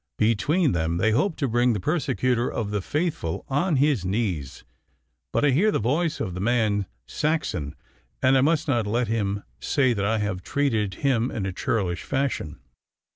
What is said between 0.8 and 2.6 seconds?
they hope to bring the persecutor